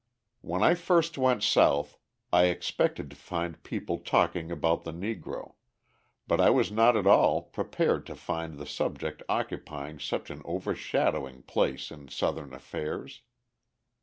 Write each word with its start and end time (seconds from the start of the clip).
When 0.41 0.63
I 0.63 0.73
first 0.73 1.15
went 1.19 1.43
South 1.43 1.99
I 2.33 2.45
expected 2.45 3.11
to 3.11 3.15
find 3.15 3.61
people 3.61 3.99
talking 3.99 4.51
about 4.51 4.83
the 4.83 4.91
Negro, 4.91 5.53
but 6.27 6.41
I 6.41 6.49
was 6.49 6.71
not 6.71 6.97
at 6.97 7.05
all 7.05 7.43
prepared 7.43 8.07
to 8.07 8.15
find 8.15 8.57
the 8.57 8.65
subject 8.65 9.21
occupying 9.29 9.99
such 9.99 10.31
an 10.31 10.41
overshadowing 10.43 11.43
place 11.43 11.91
in 11.91 12.07
Southern 12.07 12.51
affairs. 12.51 13.21